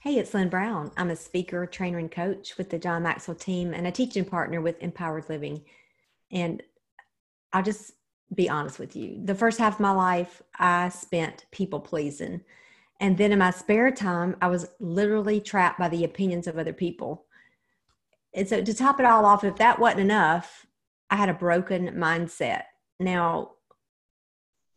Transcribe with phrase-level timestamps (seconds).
[0.00, 0.92] Hey, it's Lynn Brown.
[0.96, 4.60] I'm a speaker, trainer, and coach with the John Maxwell team and a teaching partner
[4.60, 5.62] with Empowered Living.
[6.30, 6.62] And
[7.52, 7.94] I'll just
[8.32, 9.20] be honest with you.
[9.24, 12.42] The first half of my life, I spent people pleasing.
[13.00, 16.72] And then in my spare time, I was literally trapped by the opinions of other
[16.72, 17.24] people.
[18.32, 20.64] And so to top it all off, if that wasn't enough,
[21.10, 22.62] I had a broken mindset.
[23.00, 23.54] Now,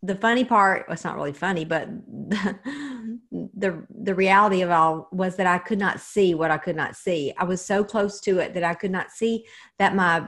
[0.01, 1.88] the funny part well, it's not really funny but
[3.31, 6.95] the, the reality of all was that i could not see what i could not
[6.95, 7.34] see.
[7.38, 9.45] I was so close to it that i could not see
[9.80, 10.27] that my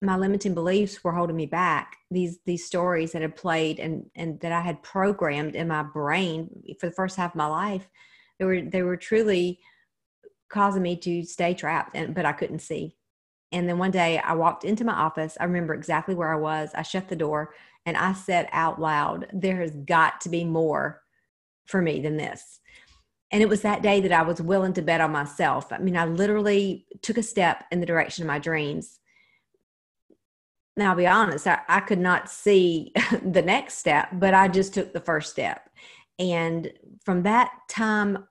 [0.00, 1.96] my limiting beliefs were holding me back.
[2.10, 6.48] These these stories that had played and and that i had programmed in my brain
[6.78, 7.88] for the first half of my life
[8.38, 9.60] they were they were truly
[10.48, 12.96] causing me to stay trapped and but i couldn't see.
[13.50, 15.36] And then one day i walked into my office.
[15.40, 16.70] I remember exactly where i was.
[16.74, 17.54] I shut the door
[17.86, 21.00] and I said out loud, there has got to be more
[21.68, 22.60] for me than this.
[23.30, 25.70] And it was that day that I was willing to bet on myself.
[25.70, 28.98] I mean, I literally took a step in the direction of my dreams.
[30.76, 34.72] Now, I'll be honest, I, I could not see the next step, but I just
[34.72, 35.68] took the first step.
[36.18, 36.72] And
[37.04, 38.26] from that time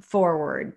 [0.00, 0.74] forward,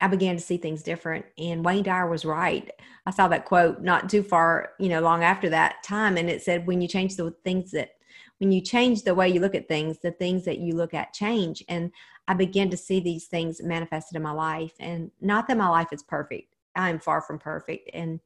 [0.00, 1.26] I began to see things different.
[1.38, 2.70] And Wayne Dyer was right.
[3.04, 6.16] I saw that quote not too far, you know, long after that time.
[6.16, 7.90] And it said, when you change the things that,
[8.38, 11.12] when you change the way you look at things, the things that you look at
[11.12, 11.62] change.
[11.68, 11.90] And
[12.26, 14.72] I began to see these things manifested in my life.
[14.78, 17.90] And not that my life is perfect, I am far from perfect.
[17.94, 18.20] And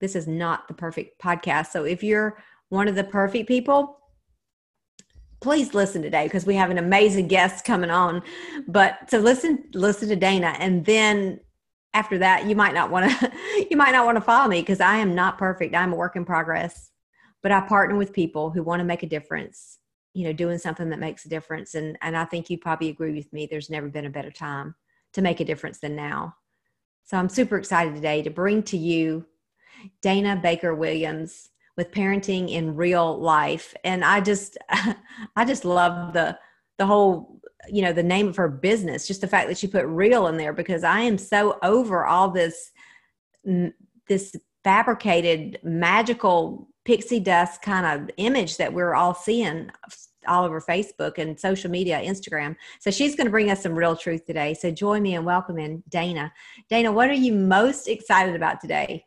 [0.00, 1.68] this is not the perfect podcast.
[1.68, 2.38] So if you're
[2.70, 3.98] one of the perfect people,
[5.42, 8.22] please listen today because we have an amazing guest coming on.
[8.68, 11.40] But so listen, listen to Dana, and then
[11.94, 13.32] after that, you might not want to,
[13.70, 15.74] you might not want to follow me because I am not perfect.
[15.74, 16.91] I'm a work in progress,
[17.42, 19.78] but I partner with people who want to make a difference.
[20.14, 23.14] You know, doing something that makes a difference, and and I think you probably agree
[23.14, 23.46] with me.
[23.46, 24.74] There's never been a better time
[25.14, 26.34] to make a difference than now.
[27.04, 29.26] So I'm super excited today to bring to you
[30.02, 34.58] Dana Baker Williams with parenting in real life and i just
[35.36, 36.36] i just love the
[36.78, 39.86] the whole you know the name of her business just the fact that she put
[39.86, 42.70] real in there because i am so over all this
[44.08, 49.70] this fabricated magical pixie dust kind of image that we're all seeing
[50.28, 52.56] all over facebook and social media instagram.
[52.80, 54.54] So she's going to bring us some real truth today.
[54.54, 56.32] So join me in welcoming dana.
[56.68, 59.04] Dana what are you most excited about today?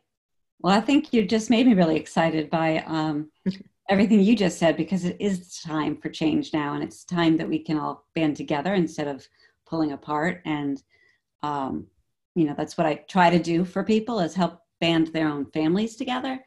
[0.60, 3.30] Well, I think you just made me really excited by um,
[3.88, 7.48] everything you just said because it is time for change now, and it's time that
[7.48, 9.26] we can all band together instead of
[9.66, 10.42] pulling apart.
[10.44, 10.82] And
[11.42, 11.86] um,
[12.34, 15.46] you know, that's what I try to do for people is help band their own
[15.52, 16.40] families together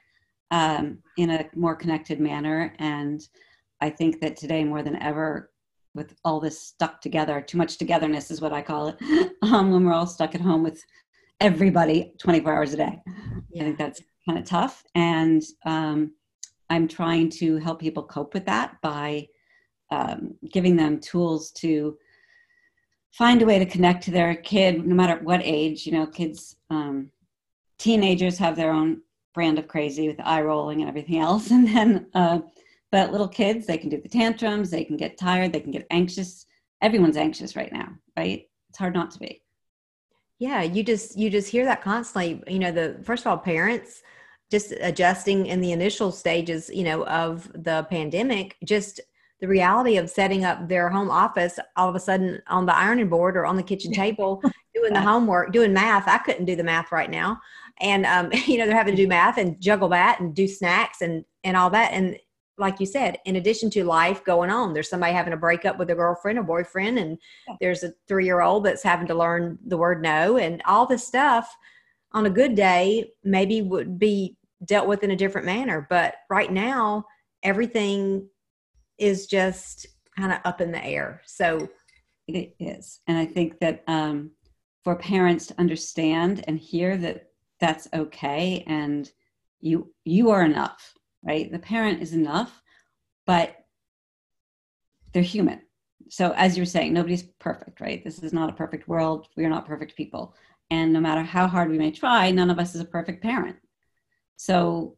[0.52, 2.74] um, in a more connected manner.
[2.80, 3.22] And
[3.82, 5.52] I think that today more than ever,
[5.96, 9.86] with all this stuck together, too much togetherness is what I call it, um, when
[9.86, 10.84] we're all stuck at home with
[11.40, 13.02] everybody 24 hours a day.
[13.52, 13.62] Yeah.
[13.62, 14.84] I think that's kind of tough.
[14.96, 16.14] And um,
[16.70, 19.28] I'm trying to help people cope with that by
[19.92, 21.98] um, giving them tools to
[23.12, 25.86] find a way to connect to their kid, no matter what age.
[25.86, 27.12] You know, kids, um,
[27.80, 29.02] teenagers have their own
[29.34, 31.52] brand of crazy with eye rolling and everything else.
[31.52, 32.40] And then, uh,
[32.92, 35.88] but little kids, they can do the tantrums, they can get tired, they can get
[35.92, 36.46] anxious.
[36.82, 38.48] Everyone's anxious right now, right?
[38.70, 39.44] It's hard not to be
[40.40, 44.02] yeah you just you just hear that constantly you know the first of all parents
[44.50, 49.00] just adjusting in the initial stages you know of the pandemic just
[49.42, 53.10] the reality of setting up their home office all of a sudden on the ironing
[53.10, 54.42] board or on the kitchen table
[54.74, 57.40] doing the homework doing math i couldn't do the math right now
[57.82, 61.02] and um, you know they're having to do math and juggle that and do snacks
[61.02, 62.18] and and all that and
[62.60, 65.90] like you said, in addition to life going on, there's somebody having a breakup with
[65.90, 67.18] a girlfriend or boyfriend, and
[67.62, 71.08] there's a three year old that's having to learn the word no, and all this
[71.08, 71.56] stuff
[72.12, 74.36] on a good day maybe would be
[74.66, 75.88] dealt with in a different manner.
[75.90, 77.06] But right now,
[77.44, 78.28] everything
[78.98, 81.22] is just kind of up in the air.
[81.26, 81.70] So
[82.28, 83.00] it is.
[83.08, 84.32] And I think that um,
[84.84, 87.29] for parents to understand and hear that
[87.60, 89.12] that's okay and
[89.60, 91.52] you you are enough right?
[91.52, 92.62] The parent is enough,
[93.26, 93.56] but
[95.14, 95.62] they're human.
[96.10, 98.04] So, as you're saying, nobody's perfect, right?
[98.04, 99.28] This is not a perfect world.
[99.36, 100.36] We are not perfect people.
[100.72, 103.58] And no matter how hard we may try, none of us is a perfect parent.
[104.38, 104.98] So,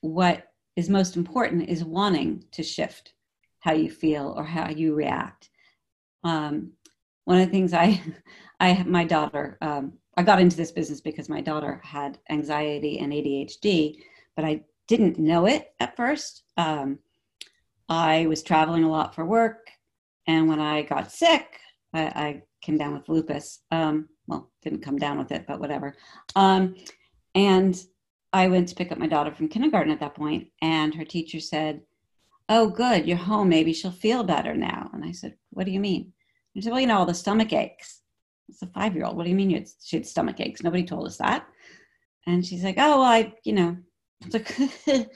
[0.00, 0.44] what
[0.76, 3.14] is most important is wanting to shift
[3.60, 5.50] how you feel or how you react.
[6.22, 6.72] Um,
[7.24, 8.00] one of the things I,
[8.60, 13.12] I, my daughter, um, I got into this business because my daughter had anxiety and
[13.12, 14.00] ADHD,
[14.34, 16.42] but I didn't know it at first.
[16.56, 16.98] Um,
[17.88, 19.70] I was traveling a lot for work,
[20.26, 21.60] and when I got sick,
[21.94, 23.60] I, I came down with lupus.
[23.70, 25.94] Um, well, didn't come down with it, but whatever.
[26.34, 26.74] Um,
[27.36, 27.80] and
[28.32, 31.38] I went to pick up my daughter from kindergarten at that point, and her teacher
[31.38, 31.82] said,
[32.48, 33.50] Oh, good, you're home.
[33.50, 34.90] Maybe she'll feel better now.
[34.92, 36.12] And I said, What do you mean?
[36.54, 38.00] She said, Well, you know, all the stomach aches.
[38.48, 39.16] It's a five year old.
[39.16, 40.62] What do you mean you had, she had stomach aches?
[40.62, 41.46] Nobody told us that.
[42.26, 43.76] And she's like, Oh, well, I, you know,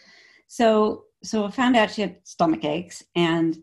[0.47, 3.57] so so I found out she had stomach aches, and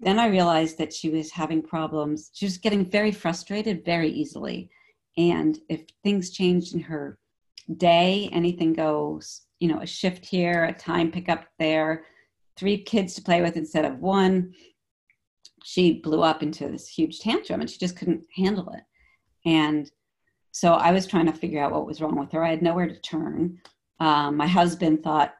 [0.00, 2.30] then I realized that she was having problems.
[2.34, 4.70] She was getting very frustrated very easily,
[5.16, 7.18] and if things changed in her
[7.76, 9.42] day, anything goes.
[9.60, 12.04] You know, a shift here, a time pickup there,
[12.56, 14.52] three kids to play with instead of one.
[15.62, 18.82] She blew up into this huge tantrum, and she just couldn't handle it.
[19.44, 19.90] And
[20.52, 22.44] so I was trying to figure out what was wrong with her.
[22.44, 23.60] I had nowhere to turn.
[24.00, 25.34] Um, my husband thought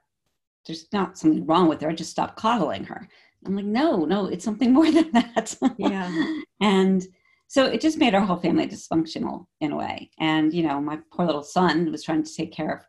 [0.66, 1.90] there's not something wrong with her.
[1.90, 3.08] I just stopped coddling her.
[3.46, 5.56] I'm like, no, no, it's something more than that.
[5.78, 6.40] Yeah.
[6.60, 7.06] and
[7.46, 10.10] so it just made our whole family dysfunctional in a way.
[10.18, 12.80] And, you know, my poor little son was trying to take care of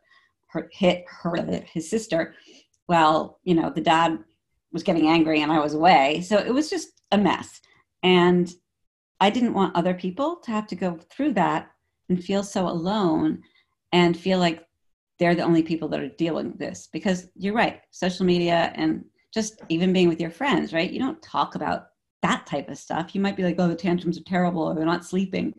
[0.48, 1.36] her, hit her,
[1.72, 2.34] his sister.
[2.88, 4.18] Well, you know, the dad
[4.72, 6.22] was getting angry and I was away.
[6.22, 7.60] So it was just a mess.
[8.02, 8.52] And
[9.20, 11.70] I didn't want other people to have to go through that
[12.08, 13.42] and feel so alone
[13.92, 14.66] and feel like
[15.18, 16.88] they're the only people that are dealing with this.
[16.92, 20.90] Because you're right social media and just even being with your friends right?
[20.90, 21.86] You don't talk about
[22.22, 23.14] that type of stuff.
[23.14, 25.54] You might be like oh the tantrums are terrible or they're not sleeping.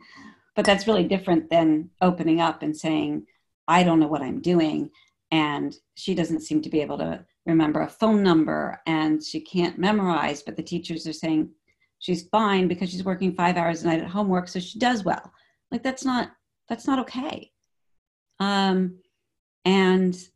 [0.55, 3.25] But that's really different than opening up and saying
[3.67, 4.91] i don't know what i'm doing.
[5.31, 9.77] And she doesn't seem to be able to remember a phone number and she can't
[9.77, 11.49] memorize but the teachers are saying
[11.99, 15.31] she's fine because she's working five hours a night at homework so she does well
[15.71, 16.31] like that's not
[16.69, 17.51] that's not okay
[18.39, 18.97] um
[19.65, 20.29] and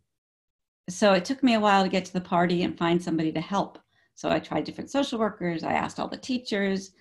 [0.92, 3.42] so it took me a while to get to the party and find somebody to
[3.42, 3.80] help.
[4.16, 6.92] So I tried different social workers, I asked all the teachers.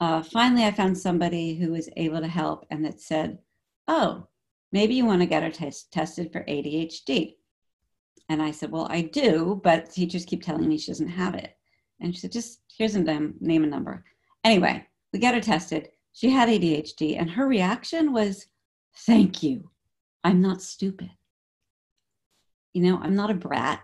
[0.00, 3.38] Uh, finally, I found somebody who was able to help and that said,
[3.88, 4.26] Oh,
[4.70, 7.34] maybe you want to get her t- tested for ADHD.
[8.28, 11.56] And I said, Well, I do, but teachers keep telling me she doesn't have it.
[12.02, 14.04] And she said, Just here's a name, name and number.
[14.44, 15.88] Anyway, we got her tested.
[16.12, 18.46] She had ADHD, and her reaction was,
[18.94, 19.70] Thank you.
[20.24, 21.10] I'm not stupid
[22.72, 23.82] you know, I'm not a brat.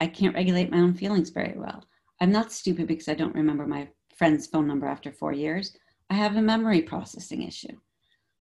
[0.00, 1.84] I can't regulate my own feelings very well.
[2.20, 5.76] I'm not stupid because I don't remember my friend's phone number after four years.
[6.10, 7.76] I have a memory processing issue.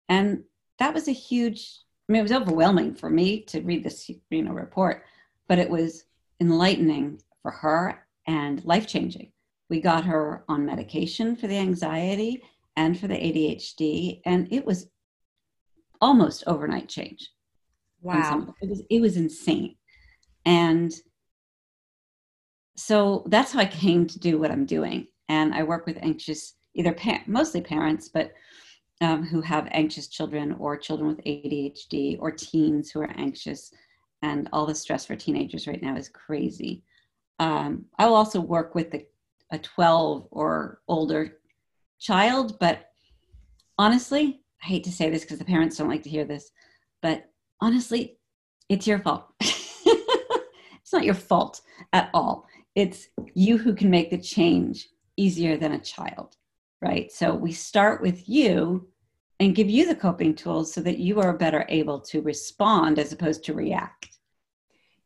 [0.10, 0.44] And
[0.80, 4.44] that was a huge, I mean, it was overwhelming for me to read this, you
[4.44, 5.04] know, report,
[5.48, 6.06] but it was
[6.40, 9.32] enlightening for her and life changing.
[9.70, 12.44] We got her on medication for the anxiety
[12.76, 14.90] and for the ADHD, and it was
[16.00, 17.30] almost overnight change.
[18.02, 18.54] Wow.
[18.62, 19.76] It was it was insane.
[20.46, 20.94] And
[22.78, 25.08] so that's how I came to do what I'm doing.
[25.30, 28.32] And I work with anxious, either pa- mostly parents, but
[29.02, 33.74] um, who have anxious children or children with ADHD or teens who are anxious.
[34.22, 36.84] And all the stress for teenagers right now is crazy.
[37.40, 39.06] Um, I will also work with the,
[39.52, 41.38] a 12 or older
[42.00, 42.92] child, but
[43.78, 46.52] honestly, I hate to say this because the parents don't like to hear this,
[47.02, 47.30] but
[47.62, 48.18] honestly,
[48.70, 49.28] it's your fault.
[49.40, 51.62] it's not your fault
[51.94, 52.48] at all.
[52.76, 56.36] It's you who can make the change easier than a child,
[56.82, 57.12] right?
[57.12, 58.88] So we start with you
[59.40, 63.14] and give you the coping tools so that you are better able to respond as
[63.14, 64.07] opposed to react.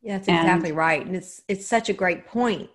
[0.02, 1.06] Yeah, that's exactly and, right.
[1.06, 2.68] And it's it's such a great point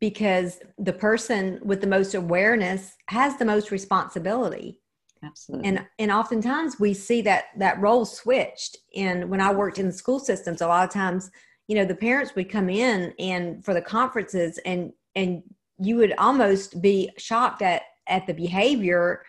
[0.00, 4.80] because the person with the most awareness has the most responsibility
[5.24, 9.86] absolutely and and oftentimes we see that that role switched and when i worked in
[9.86, 11.30] the school systems a lot of times
[11.68, 15.42] you know the parents would come in and for the conferences and and
[15.78, 19.22] you would almost be shocked at at the behavior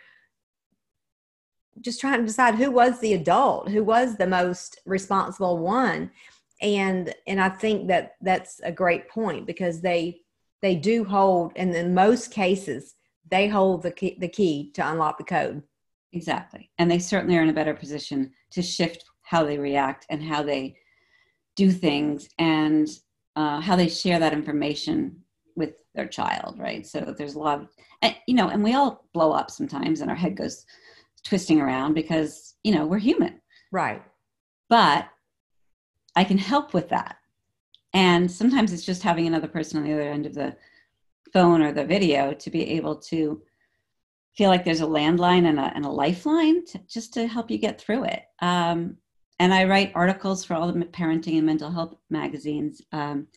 [1.81, 6.11] just trying to decide who was the adult who was the most responsible one
[6.61, 10.19] and and i think that that's a great point because they
[10.61, 12.95] they do hold and in most cases
[13.31, 15.63] they hold the key, the key to unlock the code
[16.15, 16.71] Exactly.
[16.79, 20.41] And they certainly are in a better position to shift how they react and how
[20.43, 20.77] they
[21.57, 22.87] do things and
[23.35, 25.17] uh, how they share that information
[25.57, 26.87] with their child, right?
[26.87, 27.67] So there's a lot of,
[28.01, 30.65] and, you know, and we all blow up sometimes and our head goes
[31.25, 33.41] twisting around because, you know, we're human.
[33.73, 34.01] Right.
[34.69, 35.09] But
[36.15, 37.17] I can help with that.
[37.93, 40.55] And sometimes it's just having another person on the other end of the
[41.31, 43.41] phone or the video to be able to
[44.35, 47.57] feel like there's a landline and a, and a lifeline to, just to help you
[47.57, 48.23] get through it.
[48.41, 48.97] Um,
[49.39, 53.27] and I write articles for all the parenting and mental health magazines, um,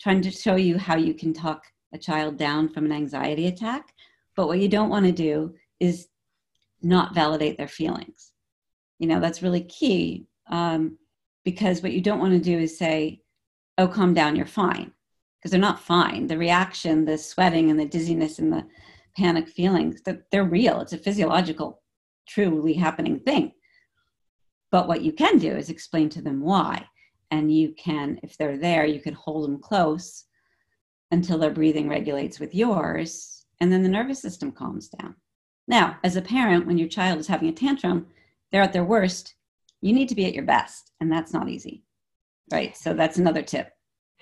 [0.00, 3.94] trying to show you how you can talk a child down from an anxiety attack.
[4.36, 6.08] But what you don't want to do is
[6.82, 8.32] not validate their feelings.
[8.98, 10.98] You know, that's really key um,
[11.50, 13.22] because what you don't want to do is say,
[13.78, 14.92] oh, calm down, you're fine.
[15.38, 16.26] Because they're not fine.
[16.26, 18.66] The reaction, the sweating and the dizziness and the
[19.16, 20.82] panic feelings, they're, real.
[20.82, 21.80] It's a physiological,
[22.28, 23.52] truly happening thing.
[24.70, 26.84] But what you can do is explain to them why.
[27.30, 30.26] And you can, if they're there, you can hold them close
[31.12, 35.14] until their breathing regulates with yours, and then the nervous system calms down.
[35.66, 38.08] Now, as a parent, when your child is having a tantrum,
[38.52, 39.34] they're at their worst,
[39.80, 41.84] you need to be at your best, and that's not easy.
[42.50, 42.76] Right?
[42.76, 43.70] So that's another tip.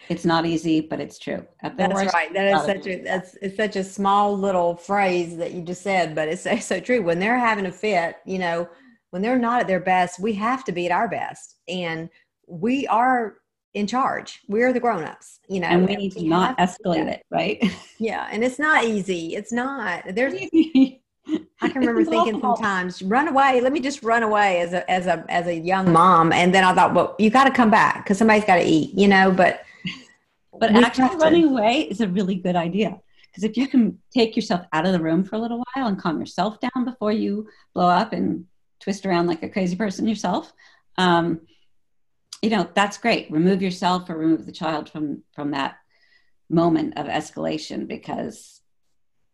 [0.09, 1.47] It's not easy, but it's true.
[1.63, 2.33] At that's worst, right.
[2.35, 6.15] That is such a that's it's such a small little phrase that you just said,
[6.15, 7.03] but it's, it's so true.
[7.03, 8.69] When they're having a fit, you know,
[9.11, 11.57] when they're not at their best, we have to be at our best.
[11.69, 12.11] And
[12.47, 13.37] we are
[13.75, 14.41] in charge.
[14.49, 15.69] We're the grown-ups, you know.
[15.69, 17.63] And we need to not escalate it, right?
[17.99, 19.35] Yeah, and it's not easy.
[19.35, 20.05] It's not.
[20.15, 20.35] There's
[21.61, 23.61] I can remember thinking sometimes, run away.
[23.61, 26.33] Let me just run away as a as a as a young mom.
[26.33, 28.95] And then I thought, well, you got to come back because somebody's got to eat,
[28.95, 29.31] you know.
[29.31, 29.63] But
[30.61, 34.67] but actually, running away is a really good idea because if you can take yourself
[34.73, 37.89] out of the room for a little while and calm yourself down before you blow
[37.89, 38.47] up and
[38.81, 40.53] twist around like a crazy person yourself,
[40.99, 41.41] um,
[42.43, 43.31] you know that's great.
[43.31, 45.77] Remove yourself or remove the child from from that
[46.49, 48.61] moment of escalation because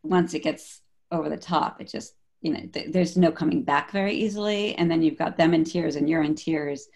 [0.03, 0.82] once it gets
[1.13, 1.81] over the top.
[1.81, 4.75] It just, you know, th- there's no coming back very easily.
[4.77, 6.89] And then you've got them in tears and you're in tears,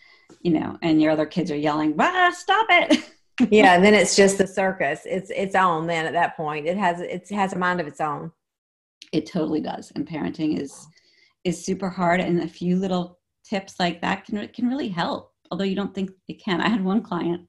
[0.42, 3.04] you know, and your other kids are yelling, ah, stop it.
[3.50, 3.74] yeah.
[3.74, 5.02] And then it's just the circus.
[5.04, 6.66] It's, it's on then at that point.
[6.66, 8.32] It has, it has a mind of its own.
[9.12, 9.92] It totally does.
[9.94, 10.86] And parenting is,
[11.44, 12.20] is super hard.
[12.20, 15.32] And a few little tips like that can, can really help.
[15.50, 16.60] Although you don't think it can.
[16.60, 17.46] I had one client,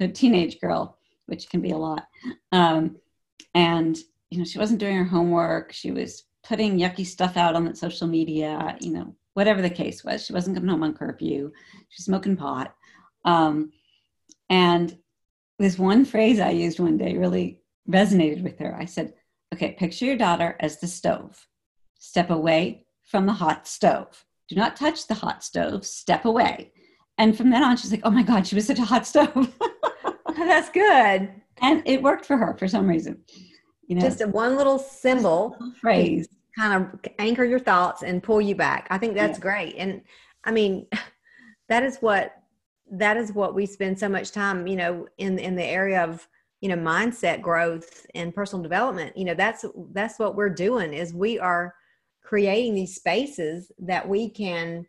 [0.00, 2.06] a teenage girl, which can be a lot.
[2.52, 2.96] Um,
[3.54, 3.96] and
[4.30, 5.72] you know, she wasn't doing her homework.
[5.72, 10.04] She was putting yucky stuff out on the social media, you know, whatever the case
[10.04, 10.24] was.
[10.24, 11.52] She wasn't coming home on curfew.
[11.88, 12.74] She's smoking pot.
[13.24, 13.72] Um,
[14.50, 14.96] and
[15.58, 18.76] this one phrase I used one day really resonated with her.
[18.78, 19.14] I said,
[19.54, 21.46] okay, picture your daughter as the stove.
[21.98, 24.24] Step away from the hot stove.
[24.48, 25.84] Do not touch the hot stove.
[25.84, 26.72] Step away.
[27.18, 29.52] And from then on, she's like, oh my God, she was such a hot stove.
[30.36, 31.32] That's good.
[31.60, 33.24] And it worked for her for some reason
[33.88, 34.02] you know.
[34.02, 36.28] Just a one little symbol phrase.
[36.56, 38.86] kind of anchor your thoughts and pull you back.
[38.90, 39.42] I think that's yeah.
[39.42, 39.74] great.
[39.76, 40.02] And
[40.44, 40.86] i mean
[41.68, 42.34] that is what
[42.90, 46.26] that is what we spend so much time you know in in the area of
[46.60, 49.16] you know mindset growth and personal development.
[49.16, 51.74] You know that's that's what we're doing is we are
[52.22, 54.86] creating these spaces that we can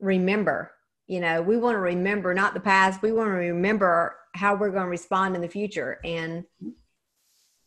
[0.00, 0.72] remember.
[1.06, 3.02] You know we want to remember not the past.
[3.02, 5.98] We want to remember how we're going to respond in the future.
[6.04, 6.70] And mm-hmm.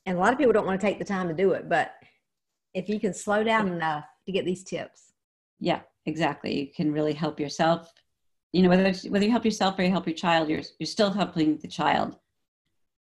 [0.06, 1.94] And a lot of people don't want to take the time to do it but
[2.74, 5.14] if you can slow down enough to get these tips.
[5.60, 6.60] Yeah exactly.
[6.60, 7.94] You can really help yourself
[8.52, 11.12] you know whether whether you help yourself or you help your child you're you're still
[11.12, 12.18] helping the child.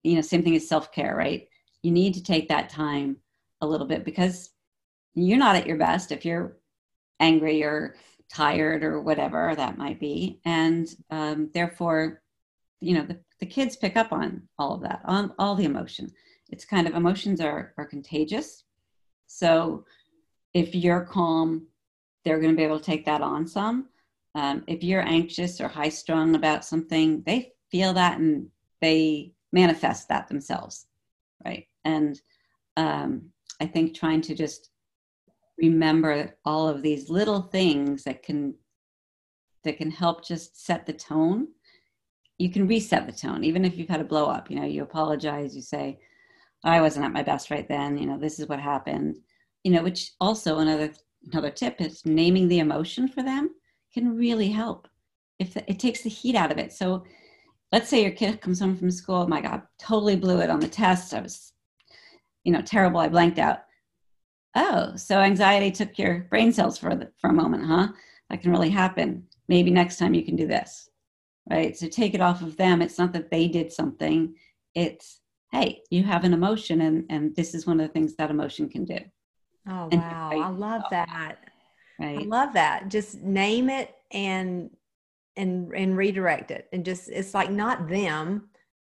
[0.03, 1.47] You know same thing as self-care right?
[1.83, 3.17] You need to take that time
[3.61, 4.51] a little bit because
[5.13, 6.57] you're not at your best if you're
[7.19, 7.95] angry or
[8.33, 10.39] tired or whatever that might be.
[10.45, 12.21] And um, therefore
[12.79, 16.11] you know the, the kids pick up on all of that on all the emotion
[16.49, 18.63] it's kind of emotions are, are contagious.
[19.27, 19.85] So
[20.53, 21.67] if you're calm,
[22.23, 23.89] they're going to be able to take that on some.
[24.35, 28.47] Um, if you're anxious or high strung about something, they feel that and
[28.81, 30.87] they manifest that themselves,
[31.45, 31.67] right?
[31.85, 32.19] And
[32.75, 34.69] um, I think trying to just
[35.57, 38.53] remember all of these little things that can
[39.63, 41.47] that can help just set the tone.
[42.37, 44.49] You can reset the tone, even if you've had a blow up.
[44.49, 45.99] You know, you apologize, you say,
[46.63, 47.97] I wasn't at my best right then.
[47.97, 49.17] You know, this is what happened.
[49.63, 50.93] You know, which also another
[51.31, 53.51] another tip is naming the emotion for them
[53.93, 54.87] can really help.
[55.39, 56.73] If it takes the heat out of it.
[56.73, 57.03] So,
[57.71, 59.23] let's say your kid comes home from school.
[59.23, 61.13] Oh my God, totally blew it on the test.
[61.13, 61.53] I was,
[62.43, 62.99] you know, terrible.
[62.99, 63.59] I blanked out.
[64.55, 67.89] Oh, so anxiety took your brain cells for the, for a moment, huh?
[68.29, 69.27] That can really happen.
[69.47, 70.89] Maybe next time you can do this,
[71.49, 71.77] right?
[71.77, 72.81] So take it off of them.
[72.81, 74.33] It's not that they did something.
[74.73, 78.31] It's hey, you have an emotion, and and this is one of the things that
[78.31, 78.99] emotion can do.
[79.67, 81.37] Oh wow, I love oh, that.
[81.99, 82.19] Right.
[82.19, 82.89] I love that.
[82.89, 84.69] Just name it and
[85.35, 88.49] and and redirect it, and just it's like not them.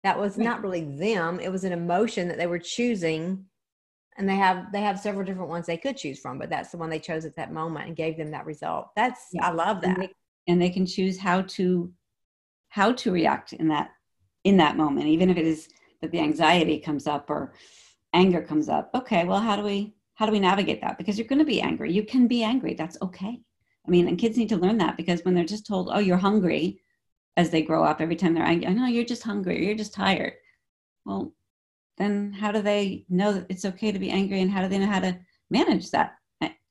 [0.04, 0.46] That was right.
[0.46, 1.40] not really them.
[1.40, 3.46] It was an emotion that they were choosing,
[4.18, 6.78] and they have they have several different ones they could choose from, but that's the
[6.78, 8.90] one they chose at that moment and gave them that result.
[8.96, 9.48] That's yeah.
[9.48, 9.98] I love that.
[9.98, 10.14] And they,
[10.48, 11.92] and they can choose how to
[12.70, 13.92] how to react in that
[14.44, 15.68] in that moment, even if it is
[16.02, 17.54] that the anxiety comes up or
[18.14, 20.98] anger comes up okay well how do we how do we navigate that?
[20.98, 21.94] Because you're going to be angry.
[21.94, 22.74] You can be angry.
[22.74, 23.40] That's okay.
[23.88, 26.18] I mean, and kids need to learn that because when they're just told, oh, you're
[26.18, 26.82] hungry
[27.38, 29.94] as they grow up, every time they're angry, I know you're just hungry, you're just
[29.94, 30.34] tired.
[31.06, 31.34] Well,
[31.98, 34.78] then how do they know that it's okay to be angry and how do they
[34.78, 35.18] know how to
[35.52, 36.16] manage that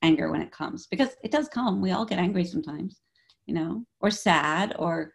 [0.02, 0.86] anger when it comes?
[0.86, 1.80] Because it does come.
[1.80, 3.00] We all get angry sometimes,
[3.46, 5.14] you know, or sad or,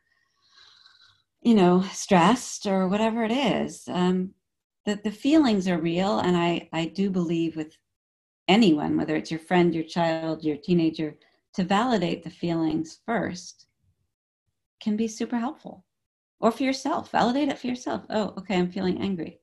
[1.43, 3.83] you know, stressed or whatever it is.
[3.87, 4.31] Um,
[4.85, 6.19] the, the feelings are real.
[6.19, 7.77] And I, I do believe with
[8.47, 11.15] anyone, whether it's your friend, your child, your teenager,
[11.55, 13.67] to validate the feelings first
[14.81, 15.85] can be super helpful.
[16.39, 18.03] Or for yourself, validate it for yourself.
[18.09, 19.39] Oh, okay, I'm feeling angry.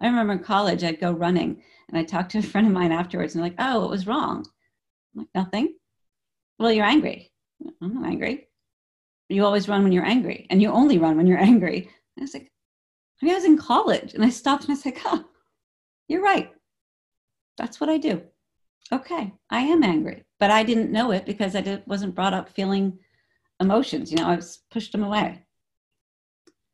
[0.00, 2.92] I remember in college, I'd go running and I talked to a friend of mine
[2.92, 4.46] afterwards and they're like, oh, what was wrong?
[5.14, 5.74] I'm like, nothing.
[6.58, 7.32] Well, you're angry.
[7.82, 8.48] I'm not angry.
[9.30, 11.78] You always run when you're angry and you only run when you're angry.
[12.16, 12.50] And I was like,
[13.20, 15.24] I mean, I was in college and I stopped and I was like, oh,
[16.08, 16.52] you're right.
[17.56, 18.22] That's what I do.
[18.92, 22.48] Okay, I am angry, but I didn't know it because I did, wasn't brought up
[22.48, 22.98] feeling
[23.60, 24.10] emotions.
[24.10, 25.44] You know, I was pushed them away.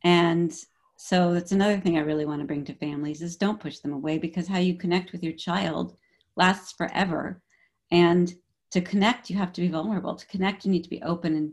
[0.03, 0.57] And
[0.97, 3.93] so that's another thing I really want to bring to families is don't push them
[3.93, 5.97] away because how you connect with your child
[6.37, 7.43] lasts forever.
[7.91, 8.33] And
[8.71, 10.15] to connect, you have to be vulnerable.
[10.15, 11.53] To connect, you need to be open and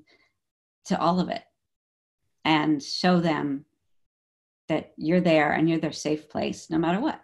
[0.85, 1.43] to all of it
[2.45, 3.65] and show them
[4.69, 7.21] that you're there and you're their safe place no matter what.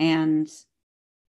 [0.00, 0.48] And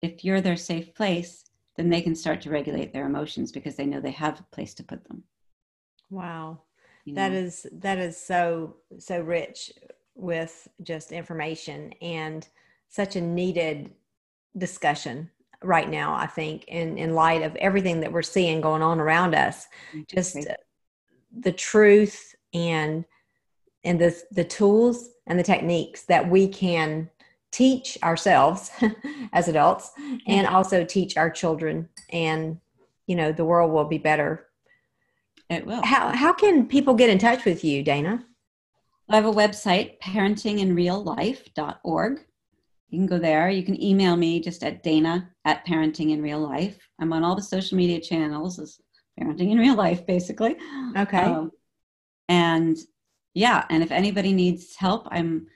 [0.00, 1.44] if you're their safe place,
[1.76, 4.74] then they can start to regulate their emotions because they know they have a place
[4.74, 5.24] to put them.
[6.10, 6.62] Wow.
[7.04, 7.38] You that know?
[7.38, 9.72] is that is so so rich
[10.14, 12.46] with just information and
[12.88, 13.90] such a needed
[14.56, 15.30] discussion
[15.62, 19.34] right now i think in in light of everything that we're seeing going on around
[19.34, 20.02] us mm-hmm.
[20.06, 20.36] just
[21.38, 23.04] the truth and
[23.84, 27.10] and the the tools and the techniques that we can
[27.50, 28.70] teach ourselves
[29.32, 29.90] as adults
[30.26, 31.88] and also teach our children.
[32.10, 32.58] And
[33.06, 34.46] you know the world will be better.
[35.50, 35.84] It will.
[35.84, 38.24] How, how can people get in touch with you dana?
[39.08, 42.20] I have a website parentinginreallife.org
[42.92, 43.48] you can go there.
[43.48, 47.34] You can email me just at dana at parenting in real life i'm on all
[47.34, 48.80] the social media channels as
[49.18, 50.56] parenting in real life basically
[50.96, 51.50] okay um,
[52.28, 52.78] and
[53.34, 55.46] yeah and if anybody needs help i'm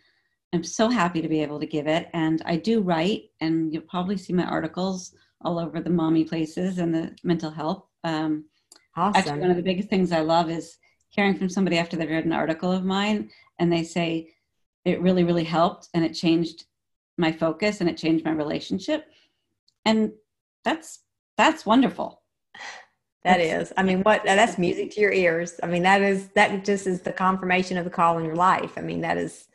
[0.52, 2.08] I'm so happy to be able to give it.
[2.12, 6.78] And I do write, and you'll probably see my articles all over the mommy places
[6.78, 7.84] and the mental health.
[8.04, 8.46] Um,
[8.96, 9.18] awesome.
[9.18, 10.78] Actually, one of the biggest things I love is
[11.10, 14.32] hearing from somebody after they've read an article of mine and they say,
[14.84, 16.64] it really, really helped and it changed
[17.18, 19.06] my focus and it changed my relationship.
[19.84, 20.12] And
[20.64, 21.00] that's
[21.36, 22.22] that's wonderful.
[23.26, 23.72] That that's.
[23.76, 25.58] I mean, what that's music to your ears.
[25.62, 28.72] I mean, that is that just is the confirmation of the call in your life.
[28.76, 29.48] I mean, that is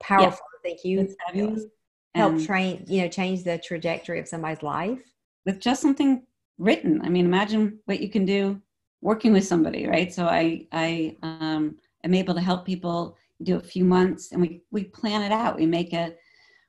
[0.00, 0.46] powerful.
[0.64, 0.70] Yeah.
[0.70, 1.14] Thank you.
[1.34, 1.70] You
[2.14, 5.00] help train, you know, change the trajectory of somebody's life
[5.44, 6.22] with just something
[6.58, 7.00] written.
[7.02, 8.60] I mean, imagine what you can do
[9.00, 10.12] working with somebody, right?
[10.12, 14.62] So I, I um, am able to help people do a few months and we,
[14.70, 15.56] we plan it out.
[15.56, 16.14] We make a,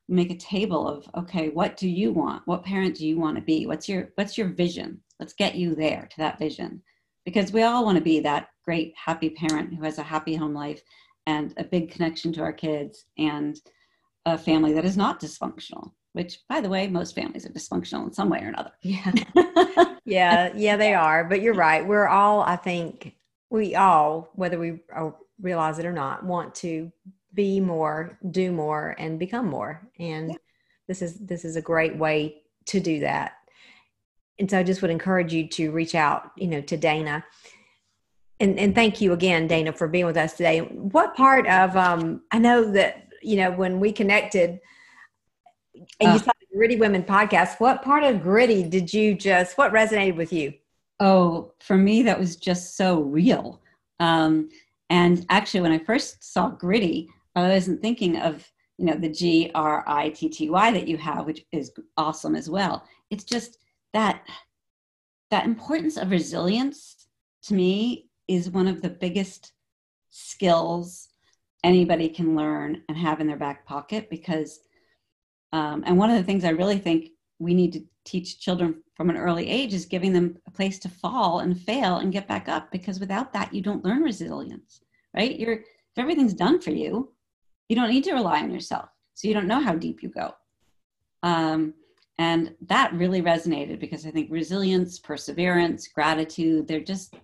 [0.07, 2.43] make a table of, okay, what do you want?
[2.45, 3.65] What parent do you want to be?
[3.65, 5.01] What's your, what's your vision?
[5.19, 6.81] Let's get you there to that vision
[7.25, 10.53] because we all want to be that great, happy parent who has a happy home
[10.53, 10.81] life
[11.25, 13.59] and a big connection to our kids and
[14.25, 18.13] a family that is not dysfunctional which by the way most families are dysfunctional in
[18.13, 19.11] some way or another yeah
[20.05, 23.15] yeah yeah they are but you're right we're all i think
[23.49, 26.91] we all whether we uh, realize it or not want to
[27.35, 30.37] be more do more and become more and yeah.
[30.87, 33.33] this is this is a great way to do that
[34.39, 37.23] and so i just would encourage you to reach out you know to dana
[38.39, 40.59] and, and thank you again, Dana, for being with us today.
[40.59, 44.59] What part of um, I know that you know when we connected,
[45.73, 47.59] and you uh, saw the Gritty Women podcast.
[47.59, 49.57] What part of Gritty did you just?
[49.57, 50.53] What resonated with you?
[50.99, 53.61] Oh, for me, that was just so real.
[53.99, 54.49] Um,
[54.89, 59.51] and actually, when I first saw Gritty, I wasn't thinking of you know the G
[59.53, 62.83] R I T T Y that you have, which is awesome as well.
[63.09, 63.57] It's just
[63.93, 64.21] that
[65.31, 67.07] that importance of resilience
[67.43, 69.53] to me is one of the biggest
[70.09, 71.09] skills
[71.63, 74.59] anybody can learn and have in their back pocket because
[75.51, 79.09] um, and one of the things i really think we need to teach children from
[79.09, 82.47] an early age is giving them a place to fall and fail and get back
[82.47, 84.81] up because without that you don't learn resilience
[85.15, 87.11] right you're if everything's done for you
[87.69, 90.33] you don't need to rely on yourself so you don't know how deep you go
[91.23, 91.73] um,
[92.17, 97.15] and that really resonated because i think resilience perseverance gratitude they're just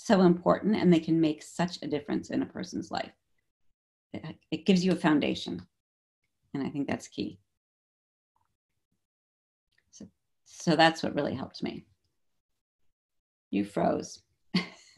[0.00, 3.12] so important and they can make such a difference in a person's life.
[4.12, 5.66] It, it gives you a foundation.
[6.54, 7.38] And I think that's key.
[9.90, 10.06] So
[10.44, 11.84] so that's what really helped me.
[13.50, 14.22] You froze.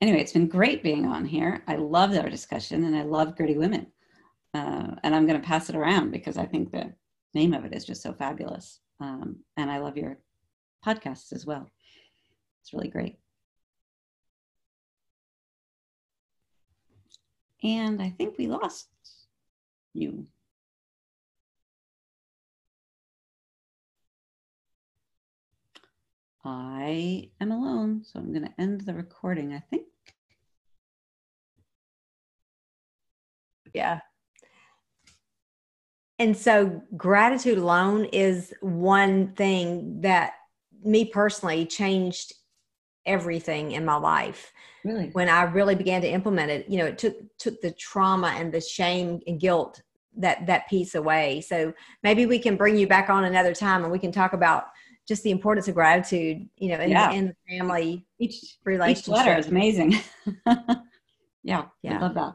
[0.00, 1.62] anyway, it's been great being on here.
[1.66, 3.88] I loved our discussion and I love Gritty Women.
[4.54, 6.92] Uh, and I'm going to pass it around because I think the
[7.34, 8.80] name of it is just so fabulous.
[9.00, 10.18] Um, and I love your
[10.84, 11.68] podcasts as well.
[12.62, 13.18] It's really great.
[17.62, 18.88] And I think we lost
[19.92, 20.26] you.
[26.48, 29.84] I am alone, so I'm going to end the recording, I think.
[33.74, 34.00] Yeah.
[36.18, 40.32] And so gratitude alone is one thing that
[40.82, 42.32] me personally changed
[43.04, 44.52] everything in my life.
[44.84, 45.10] Really?
[45.12, 48.52] When I really began to implement it, you know, it took took the trauma and
[48.52, 49.82] the shame and guilt
[50.16, 51.42] that that piece away.
[51.42, 54.68] So maybe we can bring you back on another time and we can talk about
[55.08, 57.10] just the importance of gratitude, you know, in, yeah.
[57.12, 59.04] in the family each relationship.
[59.04, 59.98] Each letter is amazing.
[61.42, 62.34] yeah, yeah, I love that.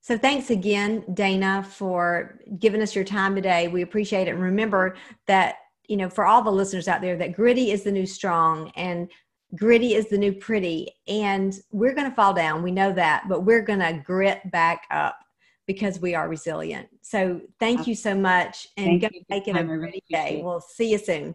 [0.00, 3.68] So thanks again, Dana, for giving us your time today.
[3.68, 4.32] We appreciate it.
[4.32, 4.96] And remember
[5.28, 5.54] that,
[5.88, 9.10] you know, for all the listeners out there, that gritty is the new strong and
[9.54, 10.90] gritty is the new pretty.
[11.08, 12.62] And we're going to fall down.
[12.62, 15.18] We know that, but we're going to grit back up
[15.66, 16.88] because we are resilient.
[17.00, 20.42] So thank you so much and go make it a great day.
[20.44, 21.34] We'll see you soon.